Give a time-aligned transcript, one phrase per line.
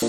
[0.00, 0.06] Hello，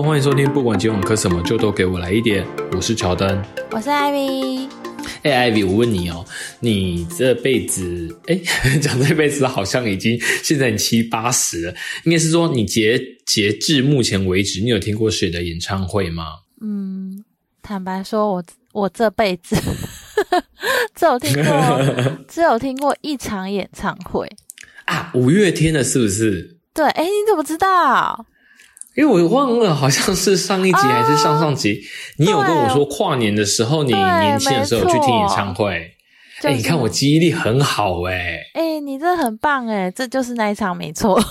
[0.00, 2.46] 欢迎收听，不管今晚磕什么，就都给我来一点。
[2.70, 4.68] 我是乔丹，我是艾薇。
[5.24, 6.24] 哎，Ivy，我问你哦，
[6.60, 8.40] 你这辈子，哎，
[8.80, 11.74] 讲这辈子好像已经现在你七八十了，
[12.04, 16.26] 应该是说你截截至目前为止，你有听过谁的演唱会吗？
[16.60, 17.24] 嗯，
[17.62, 19.56] 坦白说，我我这辈子
[20.94, 21.80] 只有听过，
[22.28, 24.30] 只有听过一场演唱会
[24.84, 26.58] 啊，五月天的，是不是？
[26.72, 28.26] 对，哎，你怎么知道？
[28.96, 31.82] 因为我忘了，好像是上一集还是上上集，
[32.18, 35.90] 你有跟我说跨年的时候，你年轻的时候去听演唱会。
[36.42, 38.40] 哎，你看我记忆力很好哎。
[38.54, 41.20] 哎，你这很棒哎，这就是那一场没错。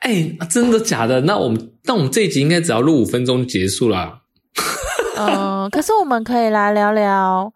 [0.00, 1.20] 哎，真的假的？
[1.20, 4.19] 那我们那我们这一集应该只要录五分钟就结束了。
[5.28, 7.52] 嗯，可是我们可以来聊聊。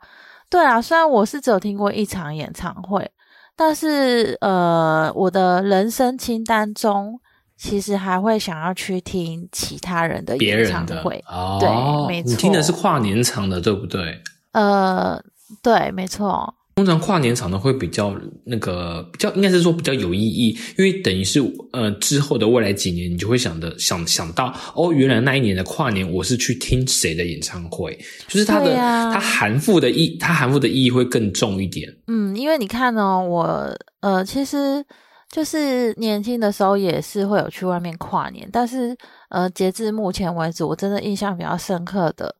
[0.50, 3.10] 对啊，虽然我是只有听过一场演唱会。
[3.57, 7.20] 但是，呃，我的人生清单中，
[7.57, 11.23] 其实还会想要去听其他人的演唱会。
[11.29, 11.68] 哦，对，
[12.09, 14.20] 没错，你听的是跨年场的，对不对？
[14.51, 15.23] 呃，
[15.62, 16.52] 对，没错。
[16.76, 18.12] 通常跨年场呢会比较
[18.44, 21.40] 那个，比较应该是说比较有意义，因为等于是
[21.72, 31.88] 呃之后的未来几年，你就会想的想想到哦，原来那一年的跨年我是去听谁的演唱会，就是它的它含附的意，它含附的意义会更重一点。
[32.08, 34.84] 嗯，因为你看哦，我呃其实
[35.30, 38.96] 就是年轻的时候也是会有去外面跨年，但是
[39.30, 42.34] 呃截至目前为止，我真的印象比较深刻的。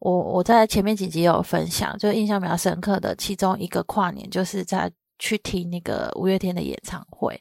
[0.00, 7.38] 我我在前面几集有分享，就印象比较深刻的其中一个跨年，就是在去听那个五月天的演唱会。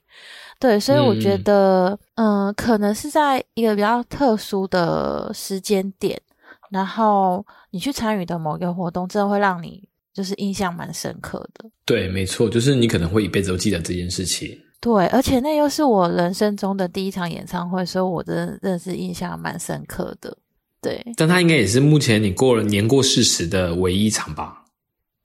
[0.59, 6.21] 对，所以我觉得，嗯，可能是在一个比较特殊的时间点，
[6.69, 11.69] 然后你去参与的某一个活动，真的会让你就是印象蛮深刻的。
[11.85, 14.49] 对，没错，就是你可能会一辈子都记得这件事情。
[14.81, 20.37] 对，而且那又是我人生中的第一场演唱会，所以我真的真的是印象蛮深刻的。
[20.81, 24.63] 对，但他应该也是目前你过了年过四十的唯一一场吧？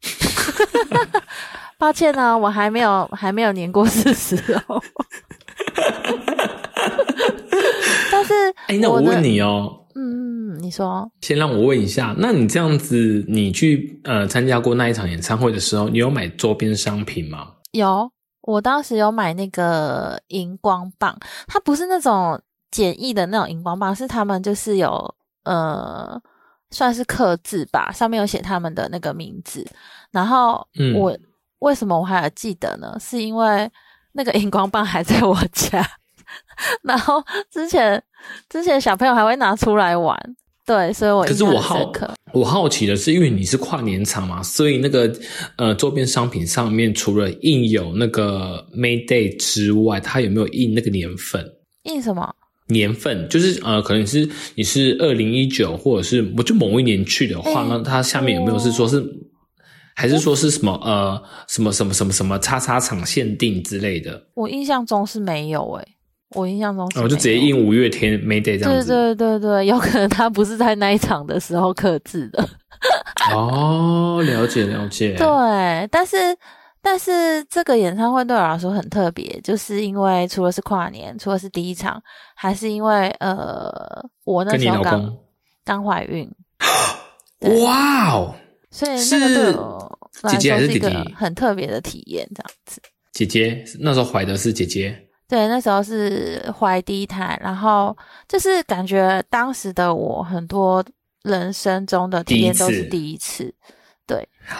[1.78, 4.34] 抱歉呢，我还没有还没有年过四十
[4.66, 4.82] 哦。
[8.10, 8.32] 但是，
[8.68, 17.52] 哎，那我问你哦，嗯，你说，先让我问一下，那你这样子，你去呃参加过那一场演唱会的时候，你有买周边商品吗？
[17.72, 18.10] 有，
[18.42, 21.16] 我当时有买那个荧光棒，
[21.46, 25.14] 它不是那种简易的那种荧光棒，是他们就是有。
[25.44, 26.20] 呃，
[26.70, 29.66] 算是刻字吧，上面有写他们的那个名字。
[30.10, 31.16] 然后我
[31.60, 32.96] 为什么我还记得呢？
[33.00, 33.70] 是因为
[34.12, 35.86] 那个荧光棒还在我家。
[36.82, 38.02] 然后之前
[38.48, 40.18] 之前小朋友还会拿出来玩，
[40.66, 41.92] 对，所以我可是我好
[42.32, 45.14] 我好奇的是，因为你是跨年场嘛，所以那个
[45.56, 51.44] 呃周边商品上面除了印有那个 May Day 之外，它有没有印那个年份？
[51.84, 52.34] 印什么？
[52.68, 59.04] 年份就是呃，可能是你是二零一九，或者是我就某一年去的话，那它下面有没有是说是，
[59.94, 64.28] 还是说是什么呃什么什么什么什么叉叉场限定之类的？
[64.34, 65.88] 我印象中是没有诶，
[66.34, 68.86] 我印象中我就直接印五月天 May Day 这样子。
[68.86, 72.48] 对对对对，有可能他不是在那一场的时候刻字的。
[73.34, 75.14] 哦，了解了解。
[75.16, 76.16] 对，但是。
[76.84, 82.00] 但是这个演唱会对我来说很特别，就是因为除了是跨年，除了是第一场，
[82.34, 83.74] 还是因为呃，
[84.24, 85.16] 我那时候刚
[85.64, 86.30] 刚怀孕。
[87.64, 88.34] 哇哦！
[88.70, 92.82] 所以那个对我姐姐还是一个很特别的体验，这样子。
[93.12, 94.94] 姐姐那时候怀的是姐姐，
[95.26, 97.96] 对，那时候是怀第一胎，然后
[98.28, 100.84] 就是感觉当时的我很多
[101.22, 103.44] 人生中的体验都是第一次。
[103.44, 103.54] 对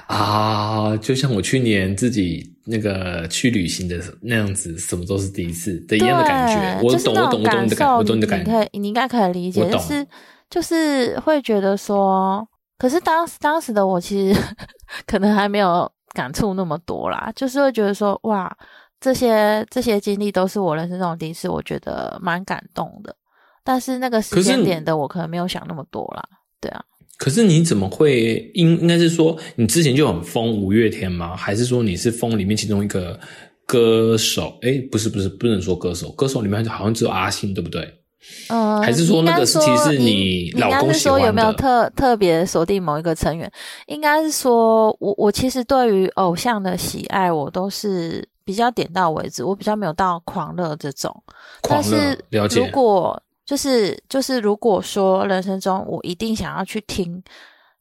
[0.06, 6.80] 啊，就像我去年自己那个去旅行的那样子，什么都是第一次的一样的感觉。
[6.82, 8.50] 我懂，我懂，我懂你的感，我懂你的感觉。
[8.50, 10.06] 你可以，你应该可以理解，就是
[10.48, 12.46] 就是会觉得说，
[12.78, 14.40] 可是当时当时的我其实
[15.06, 18.50] 可能还没有感触那么多啦，就是会觉得说，哇，
[19.00, 23.14] 这些这些经历都是我人生中第一次，我觉得蛮感动的。
[23.62, 26.22] 但是那个时间点的我可能没有想那么多啦，
[26.60, 26.82] 对啊。
[27.16, 31.36] 可是你怎么会应应该是说你之前就很疯五月天吗？
[31.36, 33.18] 还是说你是疯里面其中一个
[33.64, 34.58] 歌手？
[34.62, 37.88] 哎，不是不是不能说歌手，歌手里面好像只有阿信，对不对？
[38.48, 41.26] 嗯，还是说那个其实是你老公喜欢的？
[41.28, 43.48] 有没有特特别锁定某一个成员？
[43.86, 51.14] 应该是说我我其实对于偶像的喜爱，我都是比较点到为止，我比较没有到狂热这种。
[51.62, 53.22] 但是了解如果。
[53.44, 57.22] 就是就是，如果说人生中我一定想要去听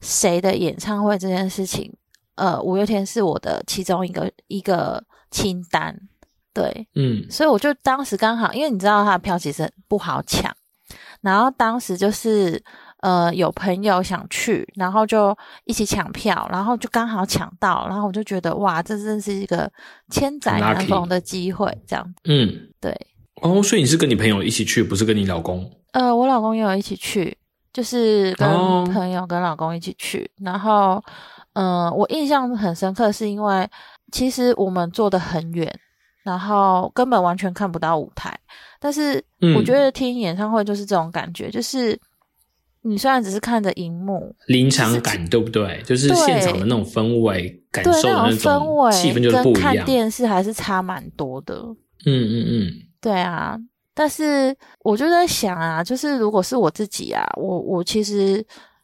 [0.01, 1.89] 谁的演唱会这件事情，
[2.35, 5.01] 呃，五月天是我的其中一个一个
[5.31, 5.97] 清单，
[6.53, 7.25] 对，嗯。
[7.29, 10.53] 所以我就当时刚好，因为你知道他的票其实不好抢，
[11.21, 12.61] 然后当时就是
[12.99, 15.33] 呃有朋友想去，然后就
[15.63, 19.71] 一起抢票，然后就刚好抢到，然后我就觉得哇，这真是一个
[20.09, 22.93] 千载难逢的机会，这样嗯，对。
[23.41, 25.69] 哦，所以你是跟你朋友一起去，不是跟你老公？
[25.91, 27.37] 呃，我老公也有一起去，
[27.73, 30.29] 就是跟哦朋友跟老公一起去。
[30.41, 31.03] 然后，
[31.53, 33.67] 嗯、我印象很深刻，是因为
[34.11, 35.71] 其实我们坐的很远，
[36.23, 38.37] 然后根本完全看不到舞台。
[38.79, 41.99] 但是嗯我觉得听演唱会就是这种感觉，就是
[42.81, 45.81] 你虽然只是看着荧幕，临场感对不对？
[45.85, 49.85] 就是现场的那种氛围，感对受的那种氛围气氛就是不跟看一样。
[49.85, 51.55] 电视还是差蛮多的。
[52.05, 53.55] 嗯嗯嗯，对啊，
[53.93, 58.43] 但是我就在想啊，就是如果是我自己啊，我我其实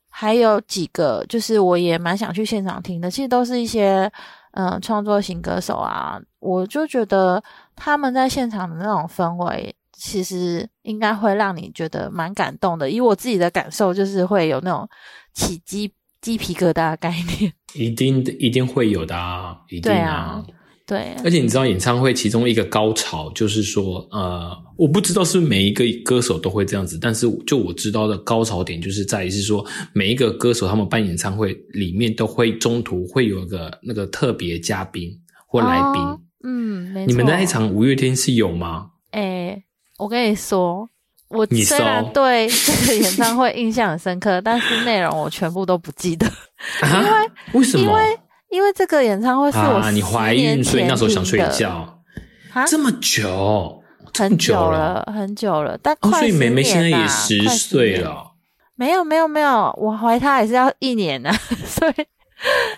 [0.10, 4.12] 还有几个，就是我也蛮想去现场听的，其实都是一些
[4.52, 7.42] 嗯、呃创作型歌手啊，我就觉得
[7.76, 9.74] 他们在现场的那种氛围。
[10.02, 14.88] 其实应该会让你觉得蛮感动的，以我自己的感受，就是会有那种
[15.34, 17.52] 起鸡鸡皮疙瘩的概念。
[17.74, 20.42] 一定一定会有的啊，一定对啊
[20.90, 29.64] 对，而且你知道，演唱会其中一个高潮就是说，呃，我不知道是每一个歌手都会这样子，但是就我知道的高潮点就是在于是说，
[29.94, 35.16] 每一个歌手他们办演唱会里面都会中途会有一个那个特别嘉宾
[35.46, 36.02] 或来宾。
[36.02, 37.08] 哦嗯，没错。
[37.08, 38.88] 你们那一场五月天是有吗？
[39.12, 39.62] 哎、
[39.98, 40.90] 我跟你说，
[41.28, 46.26] 我你虽然对这个演唱会印象很深刻，但是内容我全部都不记得，
[46.82, 47.22] 啊？
[47.54, 47.84] 为什么？
[47.84, 48.20] 因为
[48.50, 52.02] 因为这个演唱会是我啊，你怀孕，所以那时候想睡觉，
[52.54, 53.82] 啊，这么久，
[54.14, 58.26] 很久久了，很久了，但哦，快十所以妹妹现在也十岁了。
[58.76, 61.30] 没有没有没有，我怀她也是要一年呢、
[61.66, 61.94] 所 以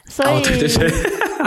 [0.10, 0.92] 所以、哦，对对对，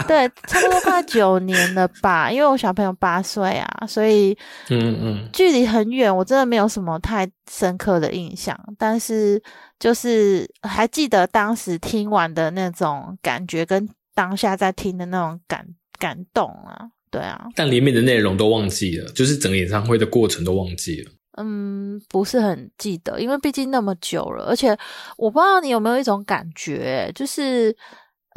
[0.06, 4.30] 对差不多快九年了吧，因为我小朋友八岁啊，所以
[4.70, 9.42] 嗯嗯，距离很远，我真的没有什么太深刻的印象，但是
[9.80, 15.66] 就是还记得当时听完的那种感觉，跟当下在听的那种感
[15.98, 21.10] 感动啊，对啊，但里面的内容都忘记了，就是整个演唱会的过程都忘记了。
[21.36, 24.68] 嗯，不是很记得，因为毕竟那么久了，而且
[25.16, 27.76] 我不知道你有没有一种感觉，就是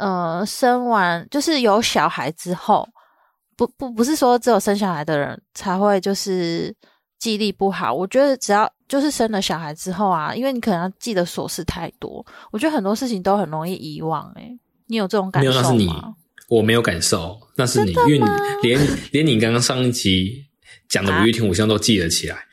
[0.00, 2.88] 呃，生完就是有小孩之后，
[3.56, 6.74] 不不不是说只有生小孩的人才会就是
[7.20, 14.58] 记忆力不好，我觉得只要就是生了小孩之后啊，因为你可能要记得琐事太多，我觉得很多事情都很容易遗忘、欸。
[14.88, 15.62] 你有这种感受没有？
[15.62, 15.90] 那是你，
[16.48, 18.24] 我没有感受，那是你，因为你
[18.62, 18.80] 连
[19.12, 20.46] 连你刚刚上一集
[20.88, 22.36] 讲的五月天，我现在都记得起来。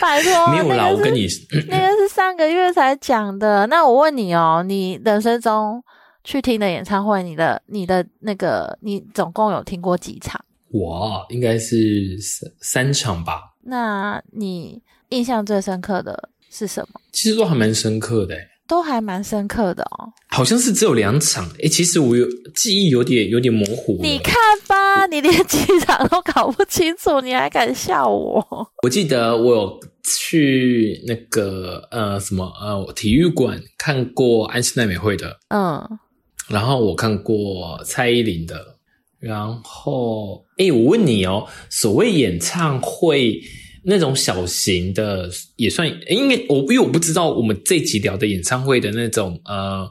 [0.00, 1.26] 拜托，没有啦，我跟你，
[1.68, 3.66] 那个是上个月才讲的。
[3.66, 5.82] 那我问你哦，你人生中
[6.24, 10.42] 去听的演唱会，你的你的那个，你总共有听过几场？
[10.72, 17.00] 我应该是三三场吧，那你印象最深刻的是什么？
[17.12, 20.12] 其实都还蛮深刻的欸，都还蛮深刻的哦。
[20.28, 21.44] 好像是只有两场。
[21.58, 22.24] 诶，其实我有
[22.54, 23.98] 记忆有点有点模糊。
[24.00, 24.34] 你看
[24.68, 28.46] 吧，你连几场都搞不清楚，你还敢笑我？
[28.84, 35.98] 我记得我有去那个呃什么呃体育馆看过安室奈美惠的，嗯，
[36.48, 38.76] 然后我看过蔡依林的，
[39.18, 43.40] 然后诶，我问你哦，所谓演唱会
[43.82, 49.90] 那种小型的也算，因为我因为我不知道我们这集聊的演唱会的那种呃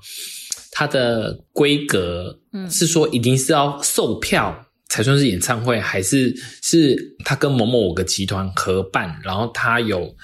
[0.72, 4.66] 它的规格，嗯是说一定是要售票。
[4.92, 10.16] 才算是演唱会，还是是他跟某某某个集团合办，然后他有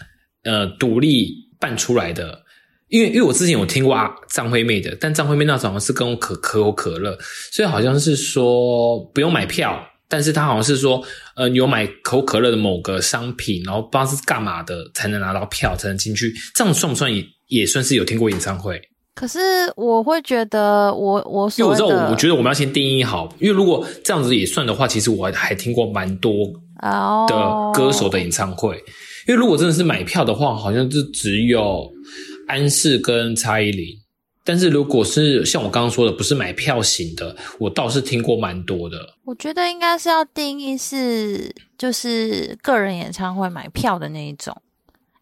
[0.43, 2.41] 呃独立办出来的。
[2.87, 7.15] 因为因为我之前有听过啊张惠妹的，但张惠妹那时候好像是跟可可口可乐，
[7.51, 9.79] 所以好像是说不用买票，
[10.15, 11.03] 但是他好像是说，
[11.35, 16.33] 呃，有买可口可乐的某个商品，然后不知道是干嘛的，才能拿到票，才能进去。
[16.55, 18.81] 这样算不算也也算是有听过演唱会？
[19.13, 19.39] 可是
[19.75, 26.31] 我会觉得我我因为我知道，我我觉得我们要先定义好，因为如果这样子也算的话，其实我还听过蛮多
[26.81, 28.81] 哦的歌手的演唱会。
[29.27, 31.91] 因为如果真的是买票的话，好像就只有
[32.47, 33.87] 安室跟蔡依林。
[34.45, 38.97] 但是如果是像我刚刚说的，不是买票型的，我倒是听过蛮多的。
[39.25, 44.55] 我觉得应该是要定义是就是个人演唱会买票的那一种，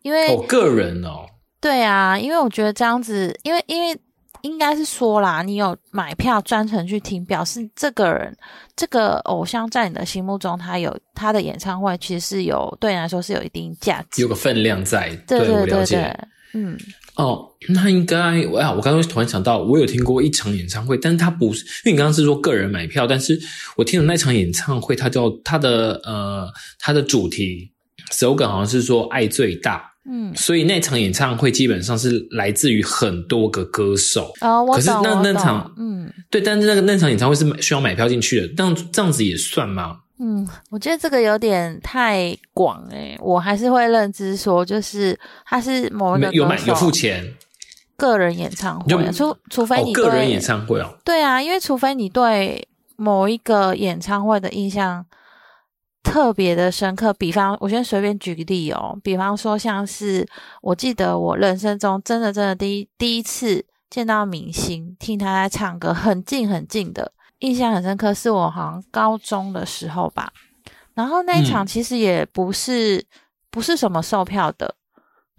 [0.01, 1.25] 因为、哦，个人哦，
[1.61, 3.97] 对啊，因为我觉得这样子，因为因为
[4.41, 8.35] 应该是说啦，你有买票专程去听，表示这个人
[8.75, 15.15] 这个偶像在你的心目中，他有他的演唱会其实是有对你来说是有一定价值有，个分量在。
[15.25, 16.17] 对对对，
[16.53, 16.77] 嗯，
[17.15, 18.71] 哦，那应该哇！
[18.73, 23.39] 我刚刚突然想到，我有听过一场演唱会，但是他不是，因为你刚刚是说个人买票，但是
[23.75, 27.71] 我听的那场演唱会，它叫它的呃，它的主题
[28.11, 34.33] slogan 好像是说爱最大，嗯，所以那场演唱会基本上是来自于很多个歌手。
[34.41, 39.99] 哦，我可是那那场嗯对，但是那个那场演唱会是需要买票进去的，这样这样子也算吗？
[40.19, 47.33] 嗯，我觉得这个有点太广诶、我还是会认知说，就是他是某一个有买有付钱。
[47.95, 55.05] 个人演唱会，除除非哦，你对个人演唱会哦，对啊，因为除非你对某一个演唱会的印象
[56.01, 60.27] 特别的深刻，比方我先随便举个例哦，比方说像是
[60.61, 70.31] 我记得我人生中真的真的第一第一次见到明星，听他在唱歌，很近很近的，印象很深刻，是我好像高中的时候吧。
[70.93, 73.03] 然后那一场嗯其实也不是、
[73.51, 74.73] 不是什么售票的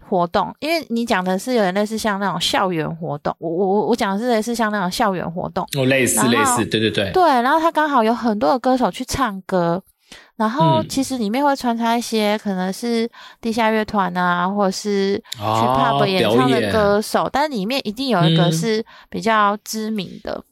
[0.07, 5.67] 活动，因为你讲的是有点类似像那种校园活动，我我我我讲的是类似像那种校园活动。
[5.77, 9.81] 哦，类似类似，对对对，对，然后他刚好有很多的歌手去唱歌，
[10.35, 13.09] 然后嗯其实里面会穿插一些可能是
[13.41, 20.43] 地下乐团啊，或者是去哦 pub 演唱的歌手，但里面一定有一个嗯是比较知名的。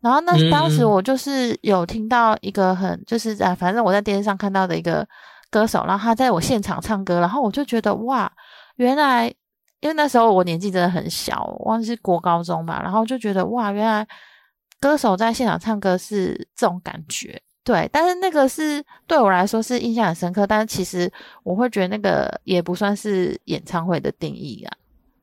[0.00, 5.06] 然后那嗯当时嗯我就是有听到一个很就是啊，反正我在电视上看到的一个
[5.50, 8.30] 歌手，然后他在我现场唱歌，然后我就觉得哇，
[8.76, 9.26] 原来
[9.80, 14.06] 因为那时候我年纪真的很小，我忘记是国高中吧，然后就觉得哇，原来
[14.80, 17.40] 歌手在现场唱歌是这种感觉。
[17.64, 21.12] 对，但是那个是对我来说是印象很深刻，但是其实
[21.42, 24.72] 我会觉得那个也不算是演唱会的定义啊。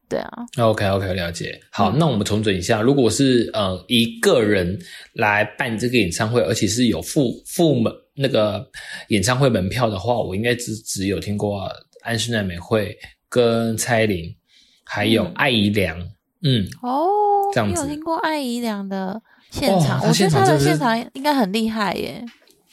[0.08, 1.60] 对啊，OK OK，了解。
[1.72, 4.78] 好，嗯那我们重整一下，如果是呃一个人
[5.14, 8.66] 来办这个演唱会，而且是有付付门那个
[9.10, 11.68] 演唱会门票的话，我应该只只有听过
[12.02, 12.96] 安室奈美惠
[13.28, 14.36] 跟蔡依林，
[14.84, 16.00] 还有嗯艾怡良。
[16.44, 17.08] 嗯，哦，
[17.54, 19.20] 这样子你有听过艾怡良的
[19.50, 20.00] 现哦场？
[20.00, 22.24] 他我觉得他的现场应该很厉害耶。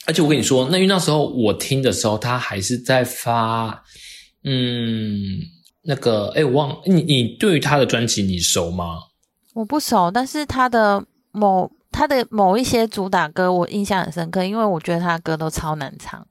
[0.05, 3.83] 而且我跟你说，那因为那时候我听的时候，他还是在发，
[4.43, 5.39] 嗯，
[5.83, 8.99] 那个，哎，我忘你你对于他的专辑你熟吗？
[9.53, 16.25] 我不熟，但是他的某他的某一些主打歌我印象很深刻，因为我觉得他的歌都超难唱。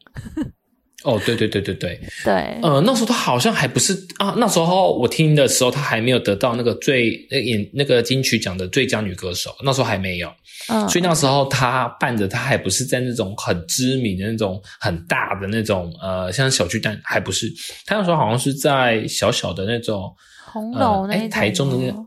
[1.05, 10.33] 哦，对对对对对，对，呃，那时候他好像还不是啊，那时候我听的时候，他还没有得到那个最那演那个金曲奖的最佳女歌手，那时候还没有，
[10.69, 17.53] 嗯，所以那时候他办的他还不是在那种很知名的那种很大的那种呃，像小巨蛋还不是，
[17.85, 20.15] 他那时候好像是在小小的那种
[20.53, 22.07] 红楼那台中的那吗？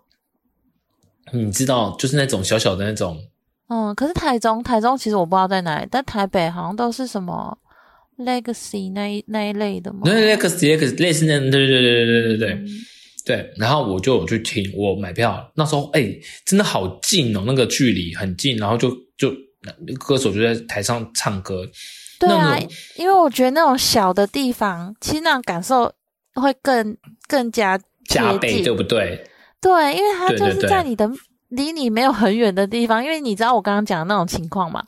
[1.34, 3.20] 你知道，就是那种小小的那种，
[3.68, 7.58] 嗯，可是台中台中其实我不知道在哪里，但台北好像都是什么
[8.18, 10.02] Legacy 那一那一类的嘛。
[10.06, 12.50] 那那个那个类似那对对对对对对对。
[12.52, 12.68] 嗯。
[13.26, 19.34] 对，然后我就有去听，我买票那时候哎，真的好近哦，那个距离很近，然后就就
[19.98, 21.68] 歌手就在台上唱歌，
[22.20, 22.56] 对啊，
[22.96, 25.92] 因为我觉得那种小的地方，其实那种感受
[26.36, 26.96] 会更
[27.28, 29.28] 更加加倍，对不对？
[29.60, 31.10] 对，因为它就对对对是在你的
[31.50, 34.86] 离你没有很远的地方，因为你知道我刚刚讲的那种情况嘛，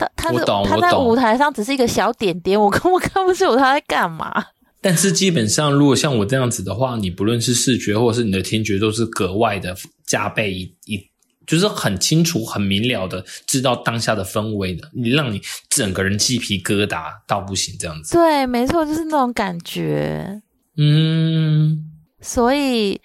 [0.00, 4.46] 他他是他在舞台上只是一个小点点，我根本看不清楚他在干嘛。
[4.80, 9.76] 但是基本上，如果像我这样子的话，你不论是视觉或者是你的听觉，都是格外的
[10.06, 10.98] 加倍一一，
[11.46, 15.38] 就是很清楚、很明了的知道当下的氛围的，你让你
[15.68, 18.16] 整个人鸡皮疙瘩到不行这样子。
[18.16, 20.40] 对，没错，就是那种感觉。
[20.78, 21.84] 嗯，
[22.22, 22.98] 所以，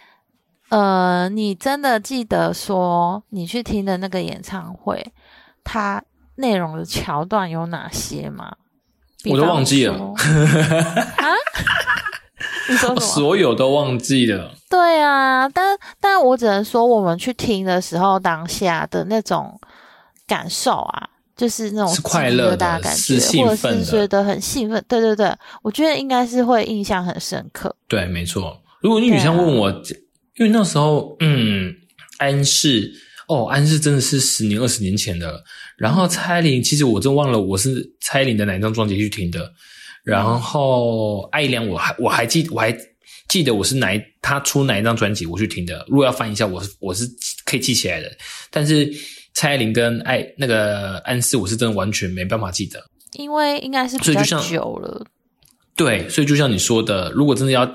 [0.69, 5.11] 呃，你真的记得说你去听的那个演唱会，
[5.61, 6.01] 它
[6.35, 8.55] 内容的桥段有哪些吗？
[9.29, 11.33] 我都忘记了说啊？
[12.69, 13.01] 你说什么？
[13.01, 14.53] 所有都忘记了。
[14.69, 19.59] 对啊，但但我只能说，我们去听的时候，当下的那种
[20.27, 24.83] 感受啊，就是那种是快乐的感是觉，或者兴奋的是觉得很兴奋。
[24.87, 27.75] 对对对，我觉得应该是会印象很深刻。
[27.87, 28.61] 对，没错。
[28.81, 29.69] 如果你女生问我，
[30.37, 31.73] 因为那时候，嗯，
[32.17, 32.91] 安室，
[33.27, 35.43] 哦，安室真的是十年、二十年前的。
[35.77, 39.51] 然后蔡依林，其实我真忘了我是蔡依林的哪一张专辑去听的。
[40.03, 42.77] 然后艾怡良，我还我还记我还
[43.27, 45.83] 记得我是哪一他出哪一张专辑我去听的。
[45.87, 47.09] 如果要翻一下，我是我是
[47.45, 48.11] 可以记起来的。
[48.51, 48.91] 但是
[49.33, 52.83] 蔡依林跟艾那个安室，我是真的完全没办法记得。
[53.13, 55.05] 因为应该是比较久了，
[55.75, 57.65] 对，所以就像你说的，如果真的要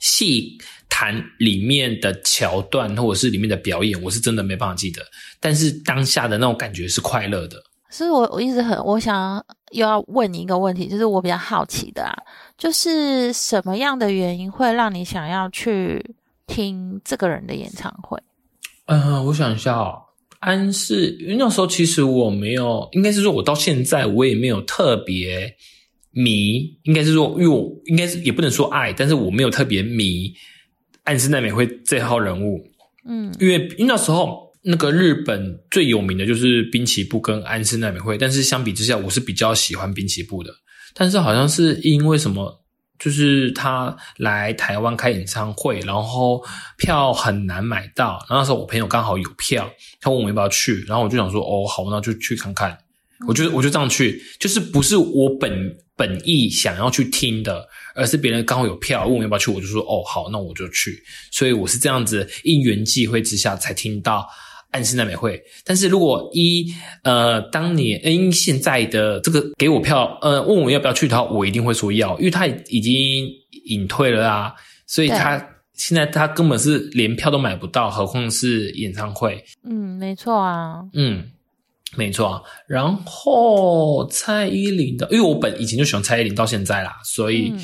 [0.00, 0.58] 细
[1.02, 5.02] 谈里面的桥段或者是里面的表演，我是真的没办法记得。
[5.40, 7.60] 但是当下的那种感觉是快乐的。
[7.90, 12.16] 所以我我一直很我想又要问你一个问题，就是我比较好奇的啊，
[12.56, 16.14] 就是什么样的原因会让你想要去
[16.46, 18.16] 听这个人的演唱会？
[18.86, 20.00] 嗯，我想一下哦，
[20.38, 25.52] 安室，因为那时候其实我没有，应该是说我到现在我也没有特别
[26.12, 30.32] 迷，应该是说，因为我应该是也不能说爱，但是我没有特别迷
[31.04, 32.64] 安室奈美惠这号人物。
[33.04, 40.52] 嗯因为因为那时候那个日本最有名的就是滨崎步跟安室奈美惠，但是相比之下，我是比较喜欢滨崎步的。
[40.94, 42.62] 但是好像是因为什么，
[42.98, 46.40] 就是他来台湾开演唱会，然后
[46.78, 49.68] 票很难买到，然后那时候我朋友刚好有票，
[50.00, 52.78] 他问我要不要去，然后我就想说，哦，好，那就去看看。
[53.26, 61.02] 我就我就这样去，就是不是我本本意想要去听的，而是别人刚好有票问我要不要去，我就说哦好，那我就去。
[61.30, 64.26] 所以我是这样子因缘际会之下才听到
[64.70, 65.42] 暗室奈美惠。
[65.64, 66.72] 但是如果一
[67.04, 73.28] 呃当年呃因现在的这个给我票呃问我要不要去的话，我一定会说要，因为他已经
[73.66, 74.52] 隐退了啊，
[74.86, 79.42] 所以他现在他根本是连票都买不到，何况是演唱会。
[79.64, 80.80] 嗯，没错啊。
[80.94, 81.24] 嗯，
[81.96, 82.42] 没错。
[82.66, 87.60] 然后蔡依林的，因为我本以前就喜欢蔡依林，到现在啦，所以，嗯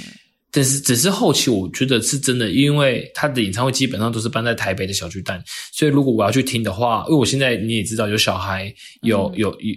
[0.50, 5.42] 但是只是后期我觉得是真的，因为她的演唱会基本上都是办在台北的小巨蛋，
[5.72, 9.74] 所以如果我要去听的话，因为我现在你也知道有小孩，有嗯有有，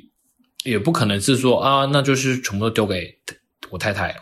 [0.63, 3.13] 也不可能是说啊，那就是全部都丢给
[3.71, 4.15] 我太太，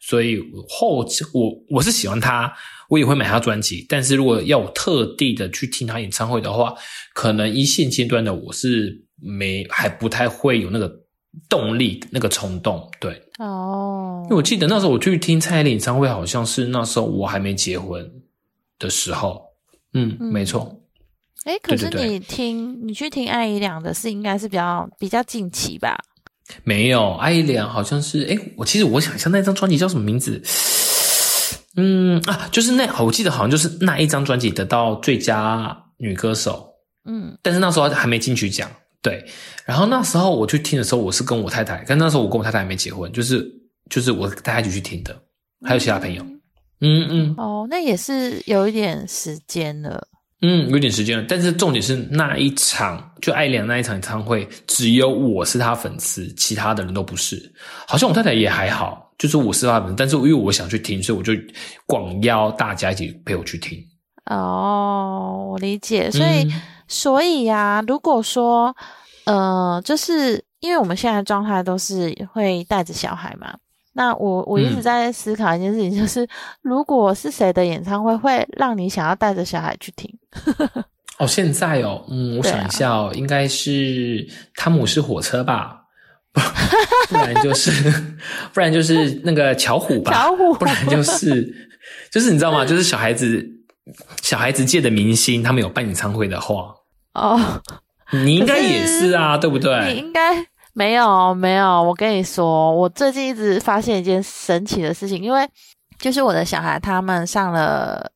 [0.00, 2.52] 所以后期我我是喜欢她，
[2.88, 6.74] 我也会买她专辑，但是如果要我特地的去听她演唱会的话，
[7.14, 10.90] 可能一线阶段的我是没还不太会有那个
[11.48, 13.22] 动力、那个冲动，对。
[13.38, 18.10] 哦因为，我记得那时候我去听蔡依林演唱会，好像是那时候我还没结婚
[18.78, 19.42] 的时候。
[19.92, 20.80] 嗯，嗯没错。
[21.44, 25.96] 哎，可是对对对你听你去听艾怡良的是应该是比较比较近期吧？
[26.64, 30.42] 没有，艾依良好像是，哎，我其实我想一下那张专辑叫什么名字？
[31.76, 36.68] 嗯啊，就是那，我记得好像就是那一张专辑得到最佳女歌手，
[37.04, 38.70] 嗯但是那时候还没金曲奖。
[39.02, 39.24] 对，
[39.64, 43.46] 然后那时候我去听的时候，我是跟我太太，但那时候我跟我太太还没结婚，就是
[43.88, 45.16] 就是我带她一起去听的，
[45.64, 46.24] 还有其他朋友。
[46.80, 50.08] 嗯嗯哦，那也是有一点时间了。
[50.42, 57.40] 嗯，有点时间了，但是重点是那一场就艾莲那一场演唱会，只有我是他粉丝，其他的人都不是。
[57.88, 61.32] 好像我太太也还好，就是我是他粉丝，但是因为我想去听，所以我就
[61.86, 63.82] 广邀大家一起陪我去听。
[64.26, 66.10] 哦，我理解。
[66.10, 66.52] 所以，
[66.86, 68.76] 所以呀、如果说，
[69.24, 73.54] 呃，就是因为我们现在状态都是会带着小孩嘛。
[73.98, 76.28] 那我我一直嗯在思考一件事情，就是、
[76.60, 80.12] 如果是谁的演唱会会让你想要带着小孩去听？
[81.18, 85.78] 哦，现在哦，嗯，我想一下哦，应该是汤姆是火车吧，
[86.30, 86.40] 不
[87.08, 87.90] 不然就是
[88.52, 91.70] 不然就是那个巧虎吧，巧虎不然就是
[92.12, 92.66] 就是你知道吗？
[92.66, 93.42] 就是小孩子
[94.20, 96.74] 小孩子界的明星，他们有办演唱会的话，
[97.14, 97.62] 哦，
[98.12, 99.98] 你应该也是啊，对不对你？
[100.00, 100.34] 应该
[100.76, 101.82] 没有没有。
[101.82, 105.48] 我跟你说，我最近一直发现一件神奇的事情，因为
[105.98, 108.12] 就是我的小孩他们上了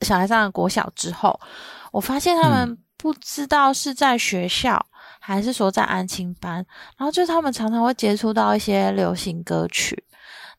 [0.00, 1.38] 小孩上了国小之后，
[1.92, 4.86] 我发现他们不知道是在学校。
[5.18, 6.64] 还是说在安亲班，
[6.96, 10.04] 然后就是他们常常会接触到一些流行歌曲，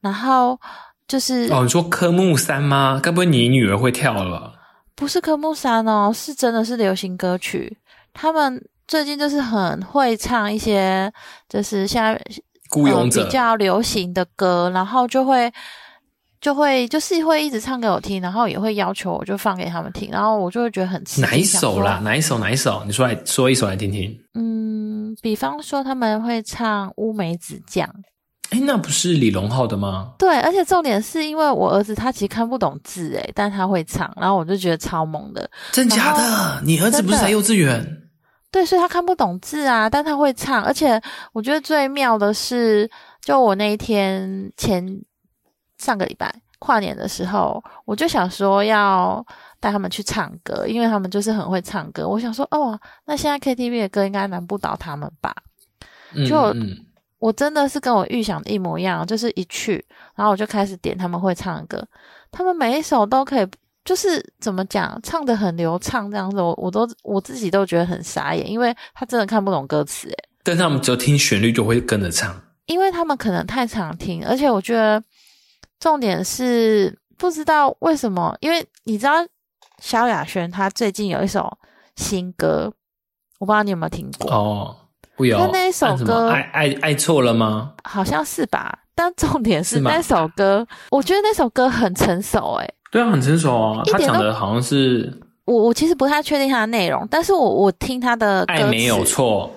[0.02, 0.60] 然后
[1.08, 3.00] 就是哦，你说科目三吗？
[3.02, 4.52] 该不会你女儿会跳了？
[4.94, 7.78] 不是科目三哦，是真的是流行歌曲。
[8.14, 11.12] 他们最近就是很会唱一些，
[11.50, 12.20] 就是现在
[12.70, 15.52] 雇佣者呃比较流行的歌，然后就会
[16.40, 22.00] 就会就是会一直唱给我听，然后也会要求我就放给他们听，然后我就会觉得很刺激哪一首啦？
[22.04, 22.38] 哪一首？
[22.40, 22.84] 哪一首？
[22.86, 24.18] 你说来说一首来听听。
[24.36, 27.86] 嗯，比方说他们会唱《乌梅子酱》，
[28.52, 30.14] 哎，那不是李荣浩的吗？
[30.18, 35.50] 对，而且重点是因为我儿子他其实看不懂字诶，但他会唱，然后我就觉得超萌的。
[35.74, 36.62] 真假的？
[36.64, 38.04] 你儿子不是才幼稚园？
[38.50, 41.00] 对，所以他看不懂字啊，但他会唱，而且
[41.34, 42.90] 我觉得最妙的是，
[43.22, 44.86] 就我那一天前
[45.78, 49.24] 上个礼拜跨年的时候，我就想说要
[49.60, 52.08] 带他们去唱歌，因为他们就是很会唱歌。
[52.08, 55.36] 我想说，哦，那现在 KTV 的歌应该难不倒他们吧？
[56.14, 56.86] 嗯就嗯，
[57.20, 61.86] 我真的是跟我预想的一模一样，就是一去，然后我就开始点他们会唱的歌，
[62.32, 63.48] 他们每一首都可以，
[63.88, 72.36] 就是怎么讲，唱的很流畅这样子，我我都我自己都觉得很傻眼，因为他真的看不懂歌词，诶，但是他们只要听旋律就会跟着唱。
[72.66, 75.02] 因为他们可能太常听，而且我觉得
[75.80, 79.14] 重点是不知道为什么，因为你知道
[79.82, 81.58] 萧亚轩她最近有一首
[81.96, 82.70] 新歌，
[83.40, 84.76] 我不知道你有没有听过，哦，
[85.16, 85.38] 不有。
[85.38, 87.72] 那那一首歌爱爱爱错了吗？
[87.86, 88.80] 好像是吧？
[88.94, 93.84] 但重点是那首歌，我觉得那首歌很成熟诶、对啊，很成熟啊。
[93.86, 95.12] 他讲的好像是
[95.46, 99.52] 我我其实不太确定他的内容，但是我我听他的歌词，爱没有错，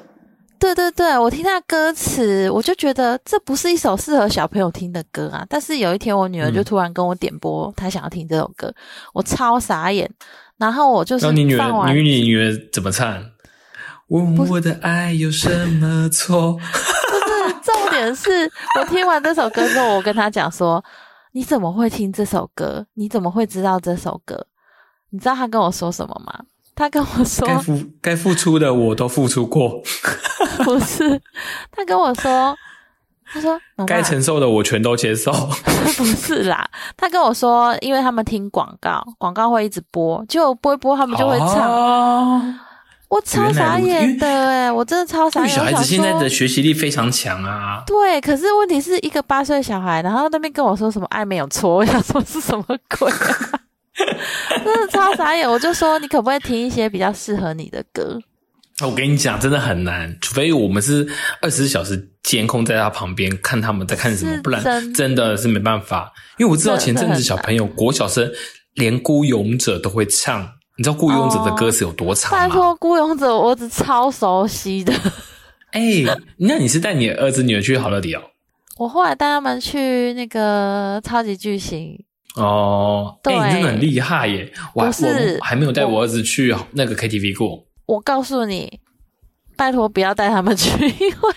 [0.58, 5.44] 对对对，我听他的歌词，我就觉得这不是一首适合小朋友听的歌啊。
[5.48, 8.72] 但是有一天，我女儿就嗯突然跟我点播，她想要听这首歌，
[9.12, 10.10] 我超傻眼。
[10.58, 13.24] 然后我就是你女儿，你你女儿怎么唱？
[14.08, 16.52] 问我的爱有什么错？
[16.52, 20.84] 不是，重点是我听完这首歌之后，我跟他讲说
[21.32, 22.86] ：“你怎么会听这首歌？
[22.94, 24.46] 你怎么会知道这首歌？”
[25.12, 26.32] 你知道他跟我说什么吗？
[26.74, 29.82] 他跟我说该付 该付出的我都付出过，
[30.64, 31.20] 不是，
[31.70, 32.56] 他跟我说，
[33.26, 35.32] 他说该承受的我全都接受。
[35.98, 41.68] 不是啦，他跟我说，因为他们听广告，广告会一直播，就播一播他们就会唱。
[41.68, 42.42] 哦
[43.10, 45.48] 我超傻眼的哎、我真的超傻眼。
[45.48, 47.82] 小孩子现在的学习力非常强啊。
[47.84, 52.64] 对，可是问题是一个八岁小孩，然后那边跟我说什么爱没有错，我想说是什么
[52.98, 53.60] 鬼、啊？
[54.64, 58.18] 真的超傻眼，我就说你可不可以听一些比较适合你的歌？
[58.82, 61.06] 我跟你讲，真的很难，除非我们是
[61.42, 66.12] 二十四小时监控在他旁边看他们在看什么，不然真真的是没办法。
[66.38, 68.30] 因为我知道前阵子小朋友国小生
[68.74, 72.48] 连《孤勇者》都会唱，你知道《孤勇者》的歌词有多长吗？
[72.48, 74.90] 拜托，孤勇者我只超熟悉的。
[75.72, 75.82] 哎、
[76.38, 78.22] 那你是带你儿子女儿去好乐迪哦？
[78.78, 82.02] 我后来带他们去那个超级巨星，
[82.34, 84.50] 哦，哎、对你真的很厉害耶！
[84.72, 87.62] 我还不是我还没有带我儿子去那个 KTV 过。
[87.84, 88.80] 我告诉你，
[89.58, 91.34] 拜托不要带他们去，因为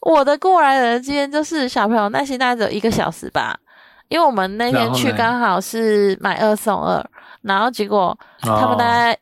[0.00, 3.56] 我的过来人经验就是小朋友耐心大概只有一个小时吧，
[4.08, 7.08] 因为我们那天去刚好是买二送二，
[7.46, 9.18] 然后结果他们大哦概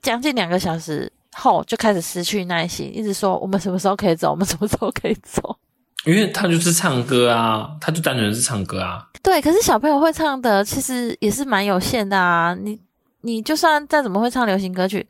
[0.00, 5.56] 将近两个小时后就开始失去耐心，一直说我们什么时候可以走，我们什么时候可以走。
[6.04, 9.04] 因为他就是唱歌啊，他就单纯是唱歌啊。
[9.22, 12.54] 对，可是小朋友会唱的其实也是蛮有限的啊。
[12.54, 12.78] 你
[13.22, 15.04] 你就算再怎么会唱流行歌曲，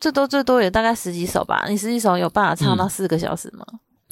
[0.00, 1.64] 最多最多也大概十几首吧。
[1.68, 3.66] 你十几首有办法唱到嗯四个小时吗？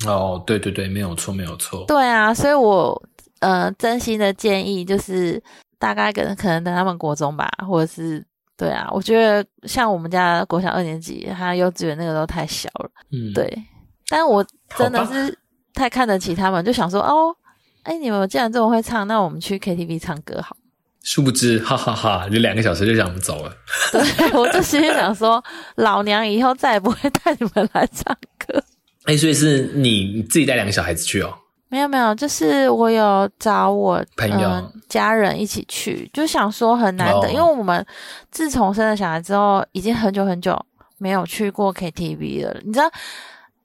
[0.07, 1.85] 哦，对对对，没有错，没有错。
[1.87, 3.01] 对啊，所以我
[3.39, 5.41] 呃真心的建议就是，
[5.79, 8.25] 大概可能可能等他们国中吧，或者是
[8.57, 12.91] 对啊，我觉得像我们家国小二年级，还有幼稚园那个都太小了。
[13.13, 13.63] 嗯，，对，
[14.09, 14.45] 但我
[14.77, 15.37] 真的是
[15.73, 17.35] 太看得起他们，就想说哦，
[17.83, 20.57] 哎，你们既然这么会唱，那我们去 KTV 唱歌好。
[21.03, 23.55] 殊不知，哈哈哈就两个小时就让我们走了。
[23.93, 25.43] 对，我就心里想说，
[25.77, 28.63] 老娘以后再也不会带你们来唱歌。
[29.05, 31.35] 哎，所以是你你自己带两个小孩子去哦？
[31.75, 37.85] 没有没有，就是我有找我朋友呃家人一起去，就想说很难得，哦因为我们
[38.31, 40.57] 自从生了小孩之后，已经很久很久
[40.99, 42.61] 没有去过 KTV 了。
[42.65, 42.89] 你知道，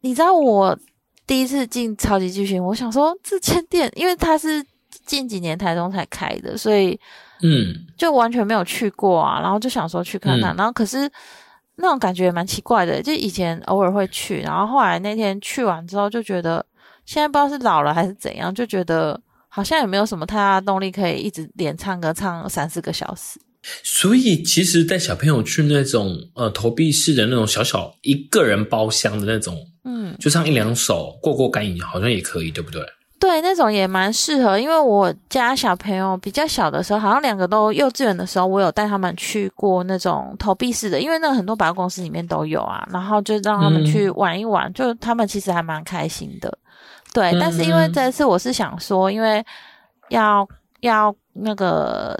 [0.01, 0.75] 你知道我
[1.27, 4.65] 第一次进超级巨星，我想说这间店，因为它是
[5.05, 6.99] 近几年台中才开的，所以
[7.43, 11.07] 嗯，就完全没有去过啊，然后就想说去看看，嗯然后可是
[11.75, 16.65] 那种感觉也蛮奇怪的，就以前偶尔会去，然后后来那天去完之后就觉得，
[17.09, 23.39] 现在不知道是老了还是怎样，就觉得好像也没有什么太大的动力可以一直连唱歌唱三四个小时。
[23.83, 32.79] 所以其实带小朋友去那种呃投币式的那种小小一个人包厢的那种，嗯，就唱一两首过过干瘾，好像也可以，对不对？
[33.19, 46.55] 对，那种也蛮适合，因为我家小朋友比较小的时候，好像两个都幼稚园的时候，我有带他们去过那种投币式的，因为那个很多百货公司里面都有啊，然后就让他们嗯去玩一玩，就他们其实还蛮开心的。
[47.13, 49.43] 对，但是因为嗯这次我是想说，因为
[50.09, 50.47] 要
[50.81, 52.17] 要那个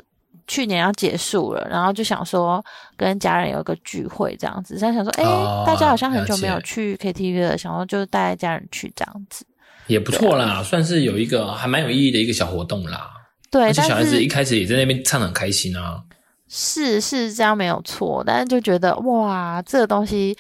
[0.47, 2.63] 去年要结束了，然后就想说
[2.97, 9.45] 跟家人有一个聚会这样子，所以想说，哎、哦大家好像很久没有去 KTV 了，想说就带家人去这样子。
[9.88, 13.10] 也不错啦，算是有一个还蛮有意义的一个小活动啦。
[13.49, 16.04] 对，而且小孩子一开始也在那边唱的很开心啊。
[16.47, 20.38] 是是这样没有错，但是就觉得哇，这个东西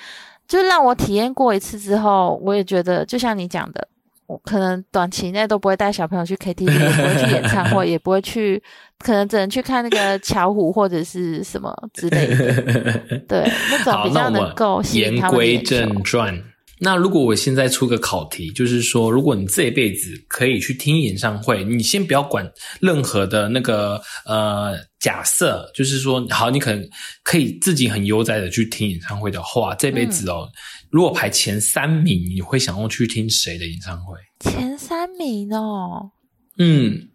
[0.47, 3.98] 就让我体验过一次之后，我也觉得就像你讲的，我
[4.37, 8.61] 可能短期内都不会带小朋友去 KTV，也不会去演唱会， 也不会去，
[8.99, 16.43] 可能只能去看那个巧虎或者是什么之类的， 对，那种，比较能够吸引言他们眼球正传。
[16.81, 26.89] 那如果我现在出个考题，就是说，如果你这一辈子可以去听演唱会，你先不要管任何的那个呃假设，就是说，好，你可能
[27.21, 30.49] 可以自己很悠哉的去听演唱会的话，这辈子哦，
[30.89, 34.17] 如果排前三名，你会想要去听谁的演唱会？
[34.39, 36.11] 前三名哦，
[36.57, 37.09] 嗯，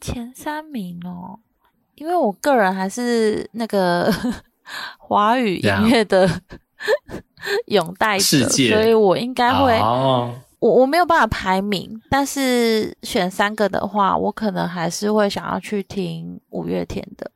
[0.00, 1.40] 前三名哦，
[1.96, 4.12] 因为我个人还是那个
[4.98, 6.42] 华语音乐的
[7.66, 17.30] 拥戴者，世界所以我应该会，哦，我我没有办法排名，但是选三个的话，我可能还是会想要去听五月天的。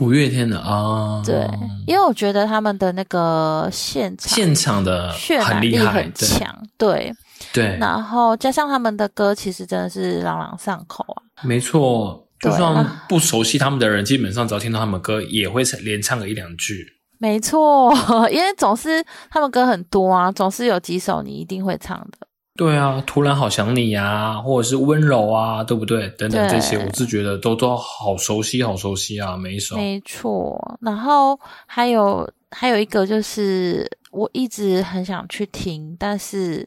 [0.00, 1.48] 五月天的啊，对，
[1.86, 7.14] 因为我觉得他们的那个现场现场的渲染力很厉害，很对强，对，
[7.52, 11.22] 对，然后加上他们的歌，其实真的是朗朗上口啊。
[11.42, 12.22] 没错。
[12.38, 16.86] 就算不熟悉他们的人，基本上只要听到他们歌，也会连唱个一两句。
[17.18, 17.92] 没错，
[18.30, 22.26] 因为总是他们歌很多啊，总是有几首你一定会唱的。
[22.56, 26.08] 对啊，突然好想你呀、或者是温柔啊，对不对？
[26.16, 29.76] 等等对这些，我是觉得都都好熟悉，好熟悉啊，每一首。
[29.76, 36.66] 没错，然后还有还有一个就是我一直很想去听，但是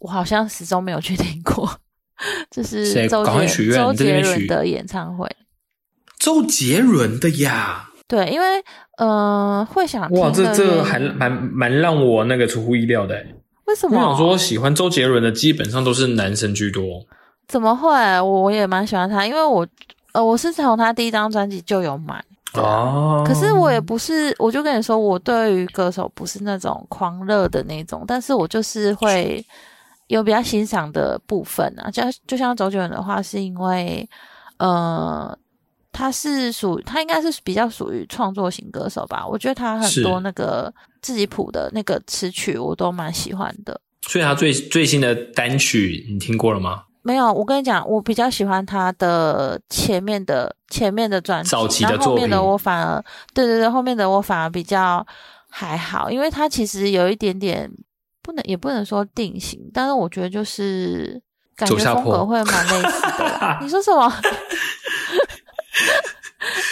[0.00, 1.68] 我好像始终没有去听过，
[2.50, 5.30] 就是谁周杰周杰伦的演唱会。
[6.18, 8.62] 周杰伦的呀，对，因为
[8.98, 13.34] 呃会想听哇，这这还蛮蛮让我那个出乎意料的欸。
[13.66, 13.96] 为什么？
[13.98, 16.84] 我想说，喜欢周杰伦的基本上都是男生居多。
[17.48, 17.90] 怎么会？
[18.20, 19.66] 我我也蛮喜欢他，因为我
[20.12, 22.22] 呃我是从他第一张专辑就有买。
[22.54, 29.44] 哦，可是我也不是，我就跟你说，我对于歌手不是那种狂热的那种，但是我就是会
[30.06, 31.90] 有比较欣赏的部分啊。
[31.90, 34.08] 就就像周杰伦的话，是因为
[34.58, 35.36] 呃，
[35.94, 39.24] 他是属他应该是比较属于创作型歌手吧。
[39.24, 43.80] 我觉得他很多那个自己谱的那个词曲，我都蛮喜欢的。
[44.02, 46.82] 所以他最最新的单曲你听过了吗？
[47.02, 55.06] 没有，我跟你讲，我比较喜欢他的前面的前面的专辑，早期的然后后面的我反而，对对对，后面的我反而比较
[55.48, 57.70] 还好，因为他其实有一点点
[58.22, 61.20] 不能也不能说定型，但是我觉得就是
[61.54, 63.58] 感觉风格会蛮类似的。
[63.62, 64.10] 你说什么？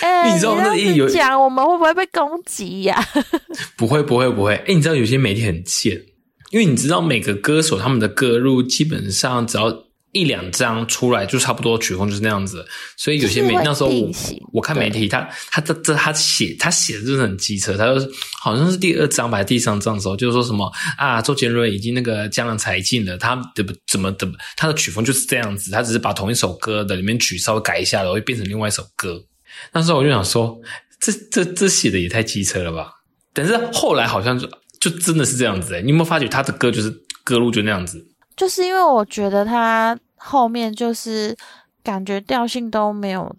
[0.02, 3.02] 哎、你知道那有讲，我们会不会被攻击呀、
[3.78, 4.56] 不会，不会，不会。
[4.56, 6.02] 哎，你知道有些媒体很贱，
[6.50, 9.72] 因为你知道每个歌手他们的歌路基本上只要
[10.10, 12.66] 一两张出来，就差不多曲风就是那样子。
[12.96, 14.10] 所以有些媒那时候我
[14.54, 18.10] 我看媒体，他他这这他写他写的真的很机车，他就是
[18.42, 29.22] 好像是第二章吧，还是第三章的时候，就是说什么啊，周杰伦已经那个江郎才尽了，他的怎么怎么他的曲风就是这样子，他只是把同一首歌的里面曲稍微改一下，然后会变成另外一首歌。
[29.72, 30.60] 那时候我就想说，
[31.00, 32.90] 这这这写的也太机车了吧？
[33.32, 34.48] 但是后来好像就
[34.80, 36.90] 就真的是这样子哎、你有没有发觉他的歌就是
[37.24, 38.04] 歌路就那样子？
[38.36, 41.36] 就是因为我觉得他后面就是
[41.82, 43.34] 感觉调性都没有，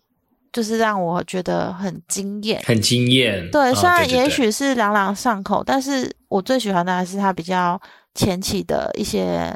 [0.51, 2.61] 就是让我觉得很惊艳。
[2.65, 3.49] 很惊艳。
[3.51, 7.79] 对，啊虽然也许是朗朗上口，但是我最喜欢的还是他比较
[8.13, 9.55] 前期的一些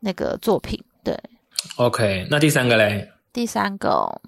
[0.00, 0.82] 那个作品。
[1.04, 1.18] 对
[1.76, 3.10] ，OK，那第三个嘞？
[3.32, 4.20] 第三个哦，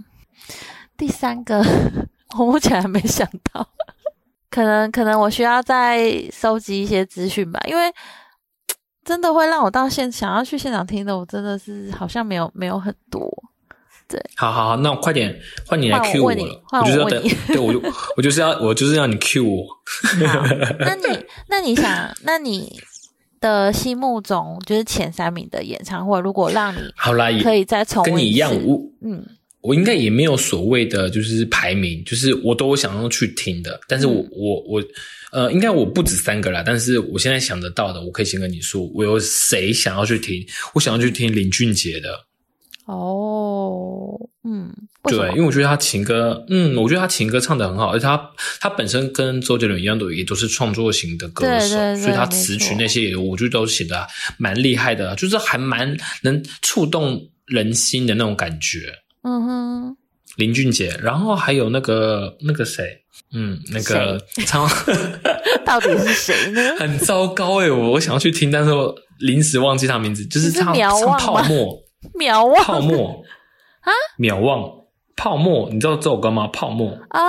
[1.01, 1.65] 第三个
[2.39, 3.67] 我目前还没想到，
[4.51, 7.91] 可能可能我需要再收集一些资讯吧，因为
[9.03, 13.27] 真的会让我到现想要去现场听的，我真的是好像没有没有很多。
[14.07, 14.23] 对。
[14.37, 15.35] 好好好，那我快点
[15.67, 17.83] 换你来 Q 我问你了，换我就是要对我就
[18.19, 19.67] 我就是要我就是要你 Q 我。
[20.85, 22.79] 那你那你想，那你
[23.41, 29.25] 的心目中就是前三名的演唱会，如果让你好啦，也可以再重温跟你一样，我嗯，
[29.61, 34.29] 我应该也没有所谓的就是排名，就是我都想要去听的，但是我、嗯。
[34.33, 34.85] 我我
[35.33, 40.45] 呃，应该我不止三个啦，但是我现在想得到的，我可以先跟你说，我有谁想要去听，
[40.75, 42.19] 我想要去听林俊杰的，
[42.87, 44.69] 哦，嗯，
[45.05, 48.21] 对，因为我觉得他情歌，嗯，我觉得他情歌唱的很好，而且他
[48.61, 54.05] 他本身跟周杰伦一样，都也都是创作型的歌手，对对对所以他没词曲那些也我觉得都写的
[54.37, 58.93] 蛮厉害的，就是还蛮能触动人心的那种感觉。
[59.23, 59.97] 嗯哼，
[60.37, 62.83] 林俊杰，然后还有那个那个谁，
[63.35, 64.69] 嗯，那个唱
[65.65, 66.61] 到底是谁呢？
[66.79, 70.73] 很糟糕哎、我我想要去听，但是我临时忘记他名字，就是唱
[71.19, 71.79] 泡沫，
[72.19, 73.23] 秒忘泡沫
[73.83, 74.71] 啊，秒忘
[75.17, 76.47] 泡沫，你知道这首歌吗？
[76.49, 77.21] 泡沫啊，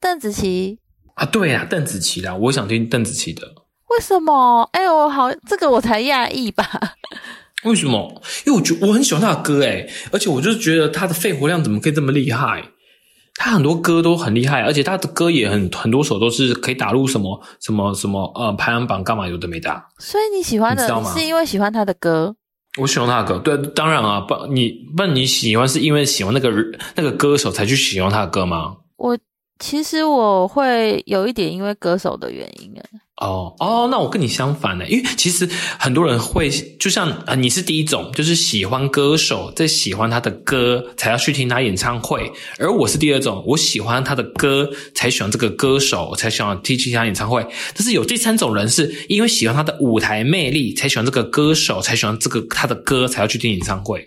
[0.00, 0.78] 邓紫棋。
[1.14, 3.46] 啊，对呀、邓紫棋啦，我想听邓紫棋的。
[3.88, 4.68] 为什么？
[4.72, 6.66] 哎、我好，这个我才讶异吧。
[7.64, 8.22] 为什么？
[8.46, 12.64] 因为我觉我很喜欢他的歌诶，而且我就觉得他的肺活量怎么可以这么厉害？
[13.34, 19.82] 他很多歌都很厉害，而且他的歌也很很多首都是可以打入什么什么什么呃排行榜干嘛有的没的啊。
[19.98, 22.36] 所以你喜欢的是因为喜欢他的歌
[22.80, 28.76] 我喜欢他的歌，对，当然啊，不，你不你喜欢是因为喜欢那个人那个歌手才去喜欢他的歌吗？
[28.96, 29.18] 我
[29.58, 32.82] 其实我会有一点因为歌手的原因哎。
[33.22, 47.46] 哦哦，那我跟你相反呢，因为其实很多人会，就像啊、你是第一种，就是喜欢歌手，在喜欢他的歌才要去听他演唱会，而我是第二种，我喜欢他的歌才喜欢这个歌手，才喜欢听其他演唱会。
[47.74, 54.04] 但是有第三种人是因为喜欢他的舞台魅力才喜欢这个歌手，才喜欢这个他的歌才要去听演唱会。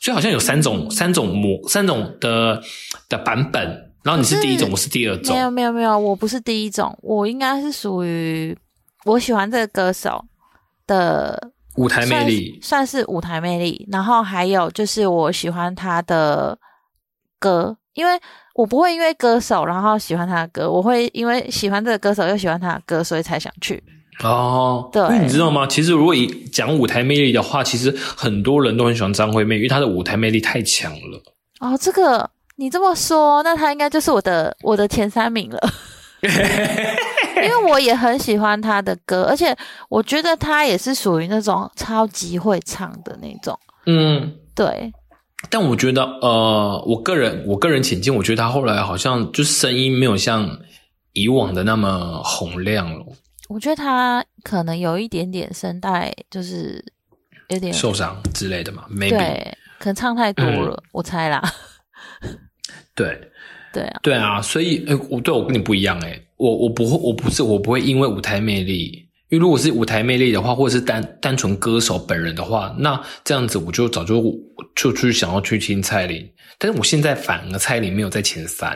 [0.00, 2.60] 所以好像有三种三种模三种的
[3.08, 5.40] 的版本，然后你是第一种，我是第二种没。
[5.42, 8.56] 有没有没有，我不是第一种，我应该是属于
[9.04, 10.24] 我喜欢这个歌手
[10.86, 13.84] 的舞台魅力，算是舞台魅力。
[13.90, 16.56] 然后还有就是我喜欢他的
[17.40, 18.12] 歌，因为
[18.54, 23.82] 我不会因为歌手然后喜欢他的歌，我会因为喜欢这个歌手又喜欢他的歌，所以才想去。
[24.22, 25.66] 哦，对因为你知道吗？
[25.66, 31.20] 其实如果以讲舞台魅力的话，其实很多人都很喜欢张惠妹，因为她的舞台魅力太强了。
[31.58, 35.60] 哦，这个你这么说，那他应该就是我的我的前三名了。
[36.22, 39.54] 因为我也很喜欢他的歌，而且
[39.90, 43.56] 我觉得他也是属于那种超级会唱的那种。
[43.84, 44.90] 嗯，对，
[45.50, 50.58] 但我觉得，呃，我个人我个人浅见，我觉得他后来好像就是声音没有像
[51.12, 53.04] 以往的那么洪亮了，
[53.48, 56.82] 我觉得他可能有一点点声带，就是
[57.48, 61.42] 有点受伤之类的嘛，maybe 对，可能唱太多了，我猜啦。
[62.94, 63.18] 对。
[63.72, 74.34] 对啊，对啊，所以，呃，我对我跟你不一样，诶，我我不会，我不是，我不会因为舞台魅力，因为如果是舞台魅力的话，或者是单单纯歌手本人的话，那这样子我就早就
[74.74, 76.26] 就去想要去听蔡琳，
[76.58, 78.72] 但是我现在反而蔡琳没有在前三，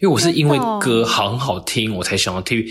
[0.00, 2.64] 因为我是因为歌好很好听，我才想要听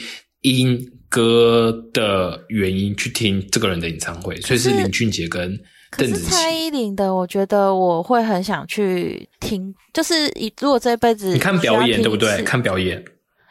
[0.44, 5.60] 音歌的原因去听这个人的演唱会，所以是林俊杰跟
[5.96, 6.52] 可是蔡。
[6.52, 12.42] 依林的，我觉得我会很想去听，就是以如果这一辈子你看表演对不对？
[12.44, 12.98] 看表演，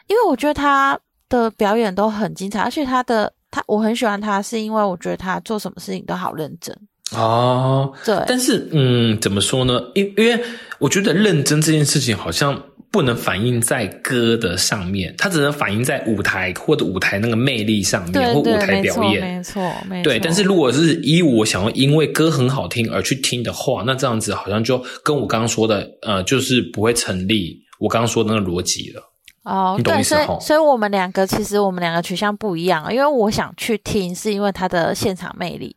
[0.07, 6.75] 因为我觉得他的表演都很精彩，而且他的他我很喜欢他，是因为我觉得他做什么事情都好认真。
[7.11, 9.79] 哦，对，但是，嗯，怎么说呢？
[9.93, 10.43] 因因为
[10.79, 12.61] 我觉得认真这件事情好像
[12.95, 19.21] 不能反映在歌的上面，它只能反映在舞台或者舞台那个魅力上面，对对，或舞台，表演。
[19.21, 20.03] 没错，没错。
[20.05, 29.03] 对，但是如果是以我想要因为歌很好听而去听的话，那这样子好像就跟我刚刚说的，呃，就是不会成立我刚刚说的那个逻辑了。
[29.43, 35.75] 哦，对，所以所以我们两个其实我们两个取向不一样，因为我想去听是因为他的现场魅力，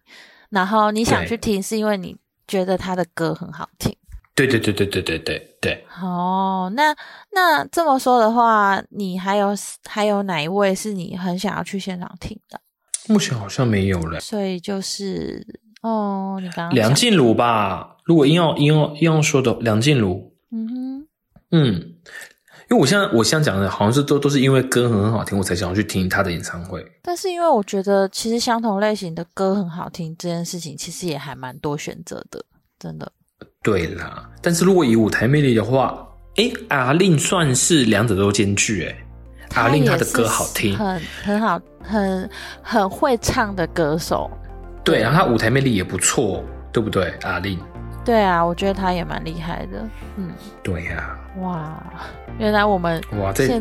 [0.50, 2.14] 然后你想去听是因为你
[2.46, 3.92] 觉得他的歌很好听。
[4.46, 5.84] 对对对对对对对对。
[6.00, 6.94] 哦，那
[7.32, 9.48] 那这么说的话，你还有
[9.88, 12.60] 还有哪一位是你很想要去现场听的？
[13.08, 14.20] 目前好像没有了。
[14.20, 15.44] 所以就是
[15.82, 21.08] 哦，你刚刚讲梁静茹吧，如果硬要硬要硬要说的，梁静茹，嗯哼，
[21.50, 21.74] 嗯，
[22.70, 26.86] 因为我现在我现在讲的好像是都都是因为歌很好听，我才想要去听他的演唱会。
[27.02, 32.44] 但是因为我觉得其实相同类型的歌很好听这件事情，其实也还蛮多选择的，
[32.78, 33.10] 真的。
[33.62, 38.96] 对啦，但是如果以舞台魅力的话，哎，阿令算是两者都兼具哎。
[39.54, 42.30] 阿令他的歌好听，很很好，很
[42.62, 44.30] 很会唱的歌手。
[44.84, 47.12] 对，然后他舞台魅力也不错，对不对？
[47.22, 47.58] 阿令，
[48.04, 49.88] 对啊，我觉得他也蛮厉害的。
[50.16, 50.30] 嗯，
[50.62, 51.82] 对呀、哇，
[52.38, 53.60] 原来我们哇，这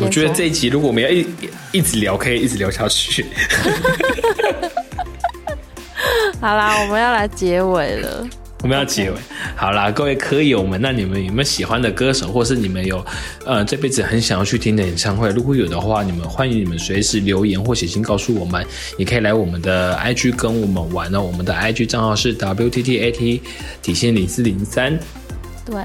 [0.00, 1.26] 我觉得说这一集如果我们要一
[1.72, 3.26] 一直聊，可以一直聊下去。
[6.40, 8.26] 好啦，我们要来结尾了。
[8.62, 9.16] 我们要结尾
[9.54, 13.04] 好啦，各位科友们，那你们有没有喜欢的歌手，或是你们有
[13.44, 15.28] 呃这辈子很想要去听的演唱会？
[15.30, 18.64] 如果有的话，你们欢迎你们随时留言或写信告诉我们，
[18.96, 21.20] 也可以来我们的 IG 跟我们玩哦。
[21.20, 23.40] 我们的 IG 账号是 WTTAT
[23.80, 24.98] 底线零四零三。
[25.64, 25.76] 对，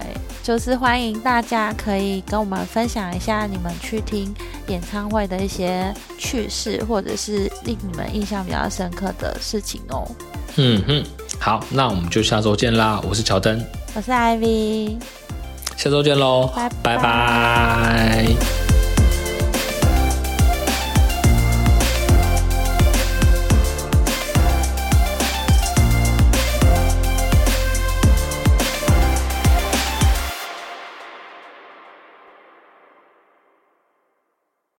[0.44, 4.36] 就是欢迎大家可以跟我们分享一下你们去听
[4.68, 10.06] 演唱会的一些趣事，或者是令你们印象比较深刻的事情哦。
[10.58, 11.04] 嗯哼，
[11.40, 13.02] 好，那我们就下周见啦！
[13.08, 14.98] 我是乔登，我是 Ivy。
[15.78, 18.28] 下周见喽，拜拜拜